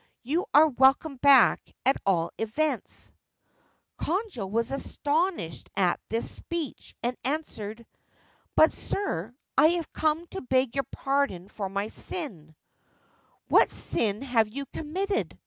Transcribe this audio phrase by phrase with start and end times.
[0.23, 3.13] You are welcome back, at all events/
[3.99, 7.85] Konojo was astonished at this speech, and answered:
[8.21, 12.55] * But, sir, I have come to beg pardon for my sin/
[12.99, 15.37] * What sin have you committed